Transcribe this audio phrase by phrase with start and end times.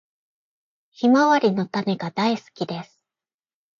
[0.89, 2.99] ヒマワリの種が大好きです。